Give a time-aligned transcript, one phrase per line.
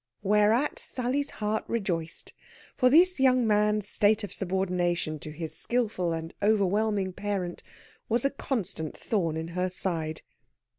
[0.23, 2.33] Whereat Sally's heart rejoiced;
[2.75, 7.61] for this young man's state of subordination to his skilful and overwhelming parent
[8.09, 10.23] was a constant thorn in her side.